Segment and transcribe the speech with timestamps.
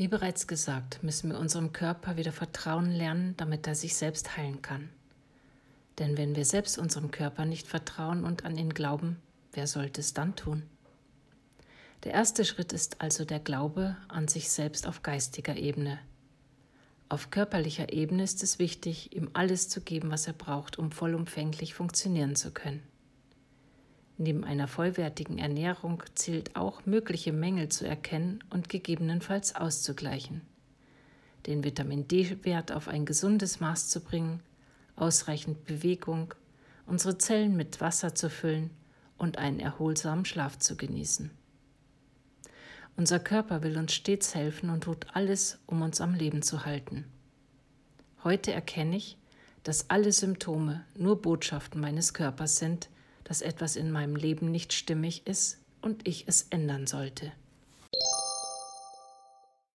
[0.00, 4.62] Wie bereits gesagt, müssen wir unserem Körper wieder vertrauen lernen, damit er sich selbst heilen
[4.62, 4.88] kann.
[5.98, 9.20] Denn wenn wir selbst unserem Körper nicht vertrauen und an ihn glauben,
[9.52, 10.62] wer sollte es dann tun?
[12.04, 15.98] Der erste Schritt ist also der Glaube an sich selbst auf geistiger Ebene.
[17.10, 21.74] Auf körperlicher Ebene ist es wichtig, ihm alles zu geben, was er braucht, um vollumfänglich
[21.74, 22.82] funktionieren zu können.
[24.22, 30.42] Neben einer vollwertigen Ernährung zählt auch, mögliche Mängel zu erkennen und gegebenenfalls auszugleichen.
[31.46, 34.42] Den Vitamin D-Wert auf ein gesundes Maß zu bringen,
[34.94, 36.34] ausreichend Bewegung,
[36.84, 38.68] unsere Zellen mit Wasser zu füllen
[39.16, 41.30] und einen erholsamen Schlaf zu genießen.
[42.98, 47.06] Unser Körper will uns stets helfen und tut alles, um uns am Leben zu halten.
[48.22, 49.16] Heute erkenne ich,
[49.62, 52.90] dass alle Symptome nur Botschaften meines Körpers sind,
[53.30, 57.30] dass etwas in meinem Leben nicht stimmig ist und ich es ändern sollte.